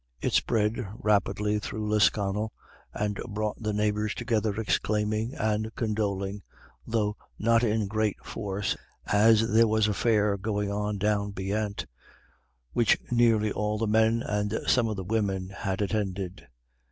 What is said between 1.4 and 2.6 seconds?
through Lisconnel,